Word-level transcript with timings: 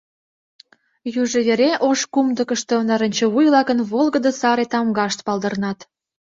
Южо 1.21 1.39
вере 1.47 1.71
ош 1.89 1.99
кумдыкышто 2.13 2.75
нарынчывуй-влакын 2.89 3.79
волгыдо-саре 3.91 4.65
тамгашт 4.71 5.19
палдырнат. 5.27 5.79